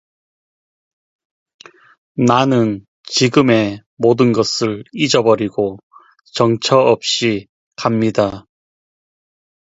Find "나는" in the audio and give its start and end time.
2.15-2.87